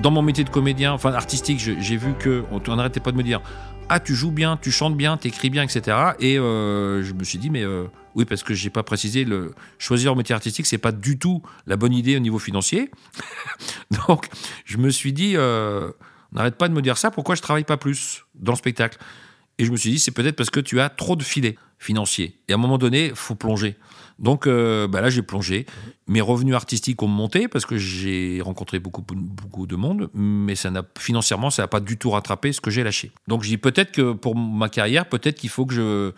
Dans 0.07 0.11
mon 0.11 0.21
métier 0.21 0.45
de 0.45 0.49
comédien, 0.49 0.93
enfin 0.93 1.11
artistique, 1.11 1.59
j'ai 1.59 1.97
vu 1.97 2.13
que 2.17 2.45
on 2.49 2.75
n'arrêtait 2.77 3.01
pas 3.01 3.11
de 3.11 3.17
me 3.17 3.23
dire 3.23 3.41
ah 3.89 3.99
tu 3.99 4.15
joues 4.15 4.31
bien, 4.31 4.55
tu 4.55 4.71
chantes 4.71 4.95
bien, 4.95 5.17
tu 5.17 5.27
écris 5.27 5.49
bien, 5.49 5.63
etc. 5.63 5.97
Et 6.21 6.39
euh, 6.39 7.03
je 7.03 7.11
me 7.11 7.25
suis 7.25 7.37
dit 7.37 7.49
mais 7.49 7.63
euh, 7.63 7.87
oui 8.15 8.23
parce 8.23 8.41
que 8.41 8.53
j'ai 8.53 8.69
pas 8.69 8.83
précisé 8.83 9.25
le 9.25 9.53
choisir 9.77 10.13
un 10.13 10.15
métier 10.15 10.33
artistique 10.33 10.65
c'est 10.65 10.77
pas 10.77 10.93
du 10.93 11.19
tout 11.19 11.41
la 11.65 11.75
bonne 11.75 11.91
idée 11.91 12.15
au 12.15 12.19
niveau 12.19 12.39
financier. 12.39 12.89
Donc 14.07 14.29
je 14.63 14.77
me 14.77 14.91
suis 14.91 15.11
dit 15.11 15.33
euh, 15.35 15.91
n'arrête 16.31 16.55
pas 16.55 16.69
de 16.69 16.73
me 16.73 16.81
dire 16.81 16.97
ça, 16.97 17.11
pourquoi 17.11 17.35
je 17.35 17.41
travaille 17.41 17.65
pas 17.65 17.75
plus 17.75 18.23
dans 18.35 18.53
le 18.53 18.57
spectacle? 18.57 18.97
Et 19.57 19.65
je 19.65 19.71
me 19.73 19.75
suis 19.75 19.89
dit 19.89 19.99
c'est 19.99 20.11
peut-être 20.11 20.37
parce 20.37 20.51
que 20.51 20.61
tu 20.61 20.79
as 20.79 20.87
trop 20.87 21.17
de 21.17 21.23
filets 21.23 21.57
financiers. 21.79 22.39
Et 22.47 22.53
à 22.53 22.55
un 22.55 22.59
moment 22.59 22.77
donné, 22.77 23.11
faut 23.13 23.35
plonger. 23.35 23.75
Donc 24.19 24.47
euh, 24.47 24.87
bah 24.87 25.01
là, 25.01 25.09
j'ai 25.09 25.21
plongé. 25.21 25.65
Mes 26.07 26.21
revenus 26.21 26.55
artistiques 26.55 27.01
ont 27.03 27.07
monté 27.07 27.47
parce 27.47 27.65
que 27.65 27.77
j'ai 27.77 28.41
rencontré 28.41 28.79
beaucoup, 28.79 29.03
beaucoup 29.07 29.67
de 29.67 29.75
monde, 29.75 30.09
mais 30.13 30.55
ça 30.55 30.71
n'a, 30.71 30.83
financièrement, 30.97 31.49
ça 31.49 31.63
n'a 31.63 31.67
pas 31.67 31.79
du 31.79 31.97
tout 31.97 32.11
rattrapé 32.11 32.51
ce 32.51 32.61
que 32.61 32.71
j'ai 32.71 32.83
lâché. 32.83 33.11
Donc 33.27 33.43
je 33.43 33.49
dis 33.49 33.57
peut-être 33.57 33.91
que 33.91 34.13
pour 34.13 34.35
ma 34.35 34.69
carrière, 34.69 35.07
peut-être 35.07 35.35
qu'il 35.35 35.49
faut 35.49 35.65
que 35.65 35.73
je, 35.73 36.11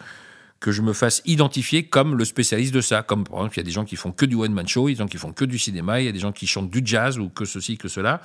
que 0.59 0.71
je 0.71 0.81
me 0.81 0.93
fasse 0.93 1.21
identifier 1.25 1.83
comme 1.83 2.17
le 2.17 2.25
spécialiste 2.25 2.73
de 2.73 2.81
ça. 2.81 3.01
Comme 3.01 3.23
par 3.23 3.39
exemple, 3.39 3.55
il 3.55 3.59
y 3.59 3.61
a 3.61 3.63
des 3.63 3.71
gens 3.71 3.85
qui 3.85 3.95
font 3.95 4.11
que 4.11 4.25
du 4.25 4.35
one-man 4.35 4.67
show, 4.67 4.89
il 4.89 4.91
y 4.91 4.93
a 4.93 4.95
des 4.95 4.99
gens 4.99 5.07
qui 5.07 5.17
font 5.17 5.31
que 5.31 5.45
du 5.45 5.57
cinéma, 5.57 6.01
il 6.01 6.05
y 6.05 6.09
a 6.09 6.11
des 6.11 6.19
gens 6.19 6.31
qui 6.31 6.47
chantent 6.47 6.69
du 6.69 6.81
jazz 6.83 7.17
ou 7.17 7.29
que 7.29 7.45
ceci, 7.45 7.77
que 7.77 7.87
cela. 7.87 8.21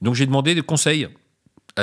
Donc 0.00 0.14
j'ai 0.14 0.26
demandé 0.26 0.54
des 0.54 0.62
conseils 0.62 1.08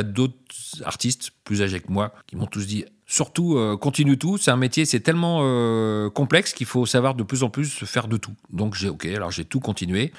d'autres 0.03 0.83
artistes 0.83 1.31
plus 1.43 1.61
âgés 1.61 1.79
que 1.79 1.91
moi 1.91 2.13
qui 2.27 2.35
m'ont 2.35 2.45
tous 2.45 2.65
dit 2.67 2.85
surtout 3.07 3.57
euh, 3.57 3.77
continue 3.77 4.17
tout. 4.17 4.37
C'est 4.37 4.51
un 4.51 4.57
métier, 4.57 4.85
c'est 4.85 4.99
tellement 4.99 5.39
euh, 5.41 6.09
complexe 6.09 6.53
qu'il 6.53 6.67
faut 6.67 6.85
savoir 6.85 7.15
de 7.15 7.23
plus 7.23 7.43
en 7.43 7.49
plus 7.49 7.85
faire 7.85 8.07
de 8.07 8.17
tout. 8.17 8.35
Donc 8.51 8.75
j'ai 8.75 8.89
ok, 8.89 9.05
alors 9.05 9.31
j'ai 9.31 9.45
tout 9.45 9.59
continué. 9.59 10.11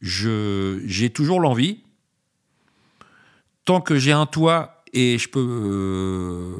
Je 0.00 0.80
j'ai 0.86 1.10
toujours 1.10 1.40
l'envie. 1.40 1.82
Tant 3.64 3.80
que 3.82 3.98
j'ai 3.98 4.12
un 4.12 4.24
toit 4.24 4.82
et 4.94 5.18
je 5.18 5.28
peux 5.28 5.46
euh, 5.46 6.56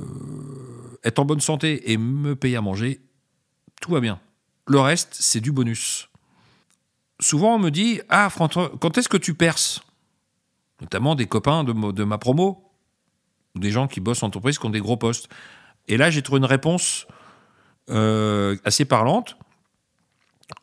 être 1.05 1.19
en 1.21 1.25
bonne 1.25 1.41
santé 1.41 1.91
et 1.91 1.97
me 1.97 2.37
payer 2.37 2.57
à 2.57 2.61
manger, 2.61 3.01
tout 3.81 3.93
va 3.93 4.01
bien. 4.01 4.21
Le 4.67 4.81
reste, 4.81 5.17
c'est 5.19 5.41
du 5.41 5.51
bonus. 5.51 6.11
Souvent, 7.21 7.55
on 7.55 7.59
me 7.59 7.71
dit 7.71 8.03
Ah, 8.11 8.29
François, 8.29 8.71
quand 8.81 8.99
est-ce 8.99 9.09
que 9.09 9.17
tu 9.17 9.33
perces? 9.33 9.81
Notamment 10.81 11.15
des 11.15 11.27
copains 11.27 11.65
de, 11.65 12.05
ma 12.05 12.19
promo, 12.19 12.71
des 13.55 13.71
gens 13.71 13.89
qui 13.89 14.01
bossent 14.01 14.23
en 14.23 14.29
entreprise 14.29 14.59
qui 14.59 14.67
ont 14.67 14.71
des 14.71 14.81
gros 14.81 14.97
postes. 14.97 15.29
Et 15.89 15.97
là, 15.97 16.11
j'ai 16.11 16.23
trouvé 16.23 16.39
une 16.39 16.45
réponse 16.45 17.07
euh, 17.91 18.57
assez 18.65 18.85
parlante. 18.85 19.37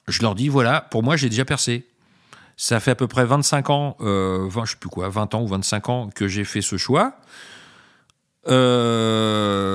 Je 0.08 0.22
leur 0.22 0.36
dis, 0.36 0.48
voilà, 0.48 0.82
pour 0.82 1.04
moi, 1.04 1.18
j'ai 1.18 1.30
déjà 1.30 1.46
percé. 1.46 1.88
Ça 2.58 2.80
fait 2.80 2.92
à 2.92 2.96
peu 2.96 3.08
près 3.08 3.26
25 3.26 3.70
ans, 3.70 3.98
euh, 4.00 4.48
20, 4.48 4.66
je 4.66 4.72
sais 4.72 4.78
plus 4.78 4.90
quoi, 4.90 5.10
20 5.10 5.36
ans 5.36 5.42
ou 5.42 5.48
25 5.48 5.90
ans 5.90 6.10
que 6.14 6.30
j'ai 6.30 6.46
fait 6.46 6.62
ce 6.62 6.78
choix. 6.78 7.18
Euh, 8.48 9.66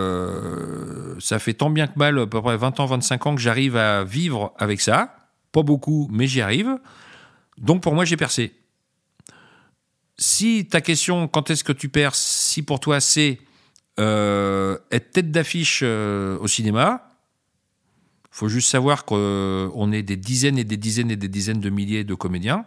ça 1.19 1.39
fait 1.39 1.55
tant 1.55 1.71
bien 1.71 1.87
que 1.87 1.99
mal, 1.99 2.19
à 2.19 2.27
peu 2.27 2.41
près 2.41 2.57
20 2.57 2.81
ans, 2.81 2.87
25 2.87 3.27
ans 3.27 3.35
que 3.35 3.41
j'arrive 3.41 3.77
à 3.77 4.05
vivre 4.05 4.55
avec 4.59 4.81
ça. 4.81 5.17
Pas 5.53 5.63
beaucoup, 5.63 6.09
mais 6.11 6.27
j'y 6.27 6.41
arrive. 6.41 6.79
Donc 7.59 7.83
pour 7.83 7.95
moi, 7.95 8.07
j'ai 8.07 8.17
percé. 8.17 8.55
Si 10.21 10.67
ta 10.67 10.83
question, 10.83 11.29
quand 11.29 11.49
est-ce 11.49 11.65
que 11.65 11.73
tu 11.73 11.89
perces, 11.89 12.21
si 12.21 12.63
pour 12.63 12.79
toi 12.79 13.01
c'est 13.01 13.39
euh, 13.99 14.77
être 14.91 15.13
tête 15.13 15.31
d'affiche 15.31 15.81
euh, 15.83 16.39
au 16.41 16.47
cinéma, 16.47 17.09
faut 18.31 18.49
juste 18.49 18.69
savoir 18.69 19.07
qu'on 19.07 19.93
est 19.93 20.03
des 20.03 20.17
dizaines 20.17 20.59
et 20.59 20.65
des 20.65 20.77
dizaines 20.77 21.11
et 21.11 21.17
des 21.17 21.29
dizaines 21.29 21.61
de 21.61 21.71
milliers 21.71 22.05
de 22.05 22.15
comédiens. 22.15 22.67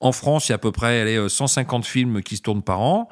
En 0.00 0.10
France, 0.10 0.48
il 0.48 0.52
y 0.52 0.52
a 0.52 0.56
à 0.56 0.58
peu 0.58 0.72
près 0.72 1.28
150 1.28 1.86
films 1.86 2.22
qui 2.22 2.36
se 2.36 2.42
tournent 2.42 2.62
par 2.62 2.80
an. 2.80 3.08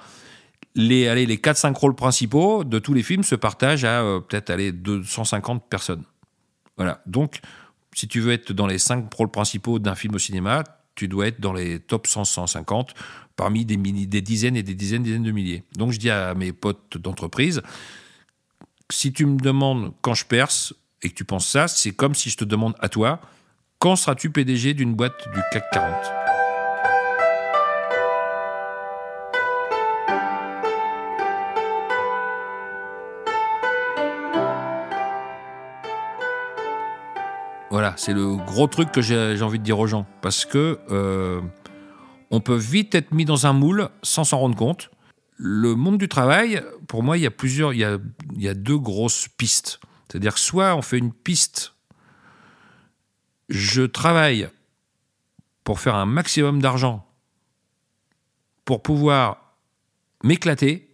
Les, 0.74 1.06
allez, 1.06 1.24
les 1.24 1.36
4-5 1.36 1.74
rôles 1.74 1.94
principaux 1.94 2.64
de 2.64 2.78
tous 2.78 2.94
les 2.94 3.02
films 3.02 3.22
se 3.22 3.34
partagent 3.34 3.84
à 3.84 4.02
euh, 4.02 4.20
peut-être 4.20 4.52
250 4.70 5.68
personnes. 5.68 6.04
Voilà. 6.76 7.00
Donc, 7.06 7.40
si 7.94 8.08
tu 8.08 8.20
veux 8.20 8.32
être 8.32 8.52
dans 8.52 8.66
les 8.66 8.78
5 8.78 9.12
rôles 9.12 9.30
principaux 9.30 9.78
d'un 9.78 9.94
film 9.94 10.14
au 10.14 10.18
cinéma, 10.18 10.64
tu 10.98 11.06
dois 11.06 11.28
être 11.28 11.40
dans 11.40 11.52
les 11.52 11.78
top 11.78 12.08
100, 12.08 12.24
150 12.24 12.92
parmi 13.36 13.64
des, 13.64 13.76
des 13.76 14.20
dizaines 14.20 14.56
et 14.56 14.64
des 14.64 14.74
dizaines, 14.74 15.04
dizaines 15.04 15.22
de 15.22 15.30
milliers. 15.30 15.62
Donc 15.76 15.92
je 15.92 15.98
dis 15.98 16.10
à 16.10 16.34
mes 16.34 16.52
potes 16.52 16.98
d'entreprise, 16.98 17.62
si 18.90 19.12
tu 19.12 19.24
me 19.24 19.38
demandes 19.38 19.92
quand 20.02 20.14
je 20.14 20.24
perce 20.24 20.74
et 21.02 21.10
que 21.10 21.14
tu 21.14 21.24
penses 21.24 21.46
ça, 21.46 21.68
c'est 21.68 21.92
comme 21.92 22.16
si 22.16 22.30
je 22.30 22.36
te 22.36 22.44
demande 22.44 22.74
à 22.80 22.88
toi, 22.88 23.20
quand 23.78 23.94
seras-tu 23.94 24.30
PDG 24.30 24.74
d'une 24.74 24.94
boîte 24.94 25.16
du 25.32 25.40
CAC 25.52 25.70
40 25.72 26.27
Voilà, 37.78 37.94
c'est 37.96 38.12
le 38.12 38.34
gros 38.34 38.66
truc 38.66 38.90
que 38.90 39.00
j'ai 39.00 39.40
envie 39.40 39.60
de 39.60 39.62
dire 39.62 39.78
aux 39.78 39.86
gens. 39.86 40.04
Parce 40.20 40.44
que 40.44 40.80
euh, 40.90 41.40
on 42.28 42.40
peut 42.40 42.56
vite 42.56 42.96
être 42.96 43.12
mis 43.14 43.24
dans 43.24 43.46
un 43.46 43.52
moule 43.52 43.88
sans 44.02 44.24
s'en 44.24 44.40
rendre 44.40 44.56
compte. 44.56 44.90
Le 45.36 45.76
monde 45.76 45.96
du 45.96 46.08
travail, 46.08 46.60
pour 46.88 47.04
moi, 47.04 47.16
il 47.18 47.20
y 47.20 47.26
a 47.26 47.30
plusieurs, 47.30 47.72
il 47.74 47.78
y 47.78 48.48
a, 48.48 48.54
deux 48.54 48.78
grosses 48.78 49.28
pistes. 49.28 49.78
C'est-à-dire 50.08 50.38
soit 50.38 50.74
on 50.74 50.82
fait 50.82 50.98
une 50.98 51.12
piste, 51.12 51.74
je 53.48 53.82
travaille 53.82 54.48
pour 55.62 55.78
faire 55.78 55.94
un 55.94 56.06
maximum 56.06 56.60
d'argent, 56.60 57.06
pour 58.64 58.82
pouvoir 58.82 59.54
m'éclater 60.24 60.92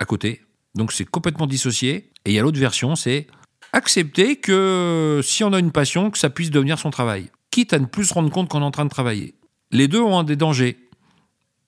à 0.00 0.04
côté. 0.04 0.44
Donc 0.74 0.90
c'est 0.90 1.04
complètement 1.04 1.46
dissocié. 1.46 2.10
Et 2.24 2.30
il 2.30 2.32
y 2.32 2.40
a 2.40 2.42
l'autre 2.42 2.58
version, 2.58 2.96
c'est 2.96 3.28
accepter 3.72 4.36
que 4.36 5.20
si 5.22 5.44
on 5.44 5.52
a 5.52 5.58
une 5.58 5.72
passion, 5.72 6.10
que 6.10 6.18
ça 6.18 6.30
puisse 6.30 6.50
devenir 6.50 6.78
son 6.78 6.90
travail. 6.90 7.30
Quitte 7.50 7.72
à 7.72 7.78
ne 7.78 7.86
plus 7.86 8.06
se 8.06 8.14
rendre 8.14 8.30
compte 8.30 8.48
qu'on 8.48 8.60
est 8.60 8.64
en 8.64 8.70
train 8.70 8.84
de 8.84 8.90
travailler 8.90 9.34
les 9.70 9.88
deux 9.88 10.00
ont 10.00 10.22
des 10.22 10.36
dangers. 10.36 10.78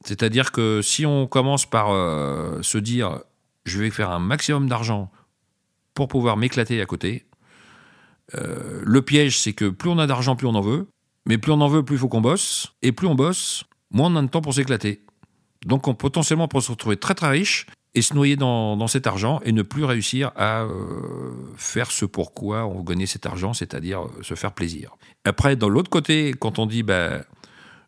C'est-à-dire 0.05 0.53
que 0.53 0.81
si 0.83 1.05
on 1.05 1.27
commence 1.27 1.67
par 1.67 1.91
euh, 1.91 2.63
se 2.63 2.79
dire 2.79 3.21
je 3.65 3.79
vais 3.79 3.91
faire 3.91 4.11
un 4.11 4.19
maximum 4.19 4.69
d'argent 4.69 5.11
pour 5.95 6.09
pouvoir 6.09 6.37
m'éclater 6.37 6.81
à 6.81 6.87
côté, 6.87 7.27
euh, 8.35 8.81
le 8.83 9.03
piège 9.03 9.39
c'est 9.39 9.53
que 9.53 9.69
plus 9.69 9.91
on 9.91 9.99
a 9.99 10.07
d'argent, 10.07 10.37
plus 10.37 10.47
on 10.47 10.55
en 10.55 10.63
veut, 10.63 10.87
mais 11.27 11.37
plus 11.37 11.53
on 11.53 11.61
en 11.61 11.69
veut, 11.69 11.85
plus 11.85 11.97
il 11.97 11.99
faut 11.99 12.09
qu'on 12.09 12.23
bosse, 12.23 12.73
et 12.81 12.93
plus 12.93 13.07
on 13.07 13.15
bosse, 13.15 13.65
moins 13.91 14.11
on 14.13 14.17
a 14.17 14.23
de 14.23 14.29
temps 14.29 14.41
pour 14.41 14.55
s'éclater. 14.55 15.05
Donc 15.67 15.89
on 15.89 15.95
potentiellement 15.95 16.49
peut 16.49 16.61
se 16.61 16.71
retrouver 16.71 16.97
très 16.97 17.15
très 17.15 17.29
riche 17.29 17.67
et 17.95 18.03
se 18.03 18.15
noyer 18.15 18.37
dans, 18.37 18.87
cet 18.87 19.07
argent 19.07 19.41
et 19.45 19.53
ne 19.53 19.63
plus 19.63 19.85
réussir 19.85 20.31
à 20.37 20.63
euh, 20.63 21.33
faire 21.57 21.91
ce 21.91 22.05
pourquoi 22.05 22.67
on 22.67 22.83
gagnait 22.83 23.07
cet 23.07 23.27
argent, 23.27 23.53
c'est-à-dire 23.53 24.07
se 24.23 24.35
faire 24.35 24.53
plaisir. 24.53 24.97
Après, 25.25 25.57
dans 25.57 25.69
l'autre 25.69 25.91
côté, 25.91 26.33
quand 26.39 26.59
on 26.59 26.67
dit 26.67 26.83
bah, 26.83 27.23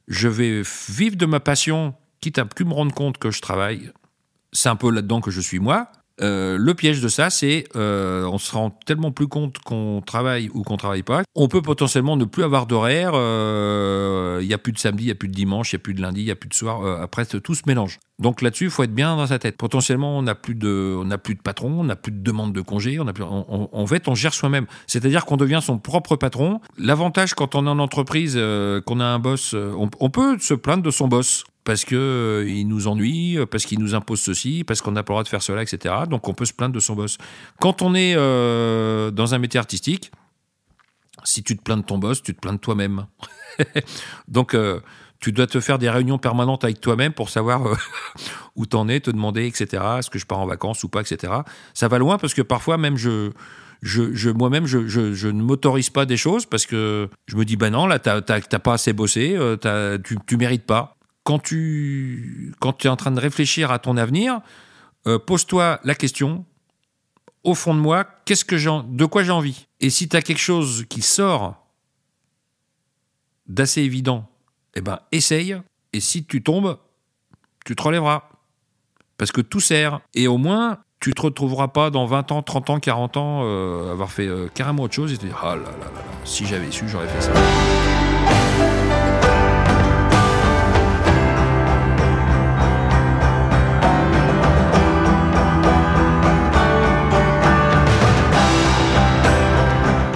je 0.09 0.29
vais 0.29 0.63
vivre 0.89 1.17
de 1.17 1.27
ma 1.27 1.41
passion, 1.41 1.95
quitte 2.21 2.39
à 2.39 2.45
plus 2.45 2.65
me 2.65 2.73
rendre 2.73 2.95
compte 2.95 3.19
que 3.19 3.31
je 3.31 3.41
travaille. 3.41 3.91
C'est 4.53 4.69
un 4.69 4.77
peu 4.77 4.91
là-dedans 4.91 5.21
que 5.21 5.31
je 5.31 5.41
suis 5.41 5.61
moi. 5.61 5.91
Euh, 6.23 6.57
le 6.59 6.75
piège 6.75 7.01
de 7.01 7.09
ça, 7.09 7.31
c'est 7.31 7.65
euh, 7.75 8.25
on 8.27 8.39
se 8.39 8.53
rend 8.53 8.71
tellement 8.71 9.11
plus 9.11 9.29
compte 9.29 9.59
qu'on 9.59 10.03
travaille 10.05 10.51
ou 10.55 10.63
qu'on 10.63 10.77
travaille 10.77 11.03
pas. 11.03 11.23
On 11.35 11.49
peut 11.49 11.63
potentiellement 11.63 12.17
ne 12.17 12.25
plus 12.25 12.45
avoir 12.45 12.67
d'horaire. 12.67 13.11
Il 13.13 13.19
euh, 13.19 14.45
n'y 14.45 14.55
a 14.55 14.59
plus 14.59 14.73
de 14.73 14.79
samedi, 14.79 15.05
il 15.05 15.07
n'y 15.07 15.13
a 15.13 15.17
plus 15.17 15.29
de 15.29 15.35
dimanche, 15.35 15.73
il 15.73 15.77
n'y 15.77 15.81
a 15.81 15.83
plus 15.83 15.95
de 15.95 16.03
lundi, 16.03 16.21
il 16.21 16.27
n'y 16.27 16.31
a 16.31 16.37
plus 16.37 16.49
de 16.49 16.55
soir. 16.55 16.85
après, 17.01 17.25
tout 17.25 17.55
se 17.55 17.63
mélange. 17.67 17.99
Donc 18.19 18.41
là-dessus, 18.41 18.65
il 18.65 18.71
faut 18.71 18.85
être 18.85 18.95
bien 18.95 19.17
dans 19.17 19.27
sa 19.27 19.39
tête. 19.39 19.57
Potentiellement, 19.57 20.17
on 20.19 20.23
n'a 20.23 20.37
plus 20.37 20.55
de, 20.55 20.97
on 21.01 21.05
n'a 21.05 21.19
plus 21.19 21.35
de 21.35 21.41
patron, 21.41 21.81
on 21.81 21.85
n'a 21.85 21.97
plus 21.97 22.13
de 22.13 22.23
demande 22.23 22.53
de 22.53 22.61
congé. 22.61 23.01
On 23.01 23.09
a 23.09 23.13
plus, 23.13 23.25
en 23.25 23.87
fait, 23.87 24.07
on 24.07 24.15
gère 24.15 24.35
soi-même. 24.35 24.67
C'est-à-dire 24.87 25.25
qu'on 25.25 25.37
devient 25.37 25.61
son 25.63 25.79
propre 25.79 26.15
patron. 26.17 26.61
L'avantage 26.79 27.35
quand 27.35 27.55
on 27.57 27.67
est 27.67 27.71
en 27.71 27.79
entreprise, 27.81 28.39
qu'on 28.87 29.01
a 29.01 29.05
un 29.05 29.19
boss, 29.19 29.55
on, 29.55 29.91
on 29.99 30.11
peut 30.11 30.39
se 30.39 30.55
plaindre 30.55 30.83
de 30.83 30.91
son 30.91 31.09
boss 31.09 31.45
parce 31.65 31.85
qu'il 31.85 31.97
euh, 31.97 32.65
nous 32.65 32.89
ennuie, 32.89 33.39
euh, 33.39 33.47
parce 33.47 33.65
qu'il 33.65 33.79
nous 33.79 33.95
impose 33.95 34.21
ceci, 34.21 34.65
parce 34.65 34.81
qu'on 34.81 34.93
n'a 34.93 35.03
pas 35.03 35.13
le 35.13 35.17
droit 35.17 35.25
de 35.25 35.29
faire 35.29 35.43
cela, 35.43 35.63
etc. 35.63 35.95
Donc 36.09 36.29
on 36.29 36.35
peut 36.35 36.45
se 36.45 36.53
plaindre 36.53 36.75
de 36.75 36.81
son 36.81 36.95
boss. 36.95 37.19
Quand 37.61 37.83
on 37.83 37.95
est 37.95 38.15
euh, 38.17 39.11
dans 39.11 39.35
un 39.35 39.39
métier 39.39 39.59
artistique, 39.59 40.11
si 41.25 41.43
tu 41.43 41.57
te 41.57 41.63
plains 41.63 41.77
de 41.77 41.85
ton 41.85 41.99
boss, 41.99 42.23
tu 42.23 42.35
te 42.35 42.41
plains 42.41 42.55
de 42.55 42.59
toi-même. 42.59 43.07
Donc 44.29 44.57
tu 45.23 45.31
dois 45.31 45.47
te 45.47 45.61
faire 45.61 45.79
des 45.79 45.89
réunions 45.89 46.19
permanentes 46.19 46.65
avec 46.65 46.81
toi-même 46.81 47.13
pour 47.13 47.31
savoir 47.31 47.67
euh, 47.67 47.77
où 48.57 48.67
t'en 48.67 48.89
es, 48.89 49.01
te 49.01 49.11
demander, 49.11 49.47
etc. 49.47 49.83
Est-ce 49.99 50.11
que 50.11 50.19
je 50.19 50.27
pars 50.27 50.41
en 50.41 50.47
vacances 50.47 50.83
ou 50.83 50.89
pas, 50.89 51.01
etc. 51.01 51.33
Ça 51.73 51.89
va 51.89 51.99
loin 51.99 52.19
parce 52.19 52.35
que 52.35 52.43
parfois 52.43 52.77
même 52.77 52.97
moi-même, 54.35 54.67
je, 54.67 55.29
ne 55.29 55.43
m'autorise 55.43 55.91
pas 55.91 56.07
des 56.07 56.17
choses 56.17 56.45
parce 56.45 56.67
que 56.67 57.09
je 57.27 57.37
me 57.37 57.45
dis, 57.45 57.57
ben 57.57 57.71
non, 57.71 57.87
là, 57.87 58.01
t'as 58.01 58.59
pas 58.59 58.75
assez 58.75 58.93
bossé, 58.93 59.35
euh, 59.37 59.97
tu, 60.05 60.19
tu 60.27 60.37
mérites 60.37 60.67
pas. 60.67 60.97
Quand 61.25 61.39
tu, 61.39 62.55
quand 62.61 62.73
tu 62.73 62.87
es 62.87 62.91
en 62.91 62.97
train 62.97 63.13
de 63.13 63.21
réfléchir 63.21 63.71
à 63.71 63.79
ton 63.79 63.97
avenir, 63.97 64.41
euh, 65.07 65.19
pose-toi 65.19 65.81
la 65.85 65.95
question, 65.95 66.45
au 67.45 67.55
fond 67.55 67.75
de 67.75 67.81
moi, 67.81 68.05
qu'est-ce 68.25 68.45
que 68.45 68.57
de 68.83 69.05
quoi 69.05 69.23
j'ai 69.23 69.31
envie? 69.31 69.67
Et 69.81 69.91
si 69.91 70.09
tu 70.09 70.17
as 70.17 70.23
quelque 70.23 70.39
chose 70.39 70.85
qui 70.89 71.03
sort 71.03 71.57
d'assez 73.47 73.83
évident, 73.83 74.29
eh 74.75 74.81
ben, 74.81 75.01
essaye. 75.11 75.57
Et 75.93 76.01
si 76.01 76.25
tu 76.25 76.43
tombes, 76.43 76.79
tu 77.65 77.77
te 77.77 77.83
relèveras. 77.83 78.29
Parce 79.19 79.33
que 79.33 79.41
tout 79.41 79.61
sert. 79.61 80.01
Et 80.15 80.27
au 80.27 80.39
moins, 80.39 80.79
tu 81.01 81.13
te 81.13 81.23
retrouveras 81.23 81.69
pas 81.69 81.91
dans 81.91 82.07
20 82.07 82.33
ans, 82.33 82.43
30 82.43 82.71
ans, 82.71 82.81
40 82.81 83.17
ans, 83.17 83.41
euh, 83.45 83.93
avoir 83.93 84.11
fait 84.11 84.27
euh, 84.27 84.49
carrément 84.55 84.85
autre 84.85 84.95
chose 84.95 85.13
et 85.13 85.19
te 85.19 85.27
dire, 85.27 85.39
ah 85.43 85.57
là 85.57 85.63
là 85.63 85.71
là 85.71 85.87
là, 85.87 86.03
si 86.25 86.47
j'avais 86.47 86.71
su, 86.71 86.89
j'aurais 86.89 87.09
fait 87.09 87.21
ça. 87.21 87.33